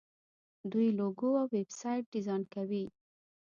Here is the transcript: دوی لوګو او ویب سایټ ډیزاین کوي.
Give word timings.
دوی 0.71 0.87
لوګو 0.99 1.29
او 1.41 1.47
ویب 1.53 1.69
سایټ 1.79 2.03
ډیزاین 2.13 2.43
کوي. 2.53 2.85